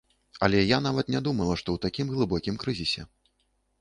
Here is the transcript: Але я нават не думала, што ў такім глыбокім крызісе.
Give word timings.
Але 0.45 0.61
я 0.61 0.79
нават 0.85 1.11
не 1.15 1.21
думала, 1.29 1.53
што 1.63 1.69
ў 1.77 1.85
такім 1.85 2.07
глыбокім 2.17 2.55
крызісе. 2.65 3.07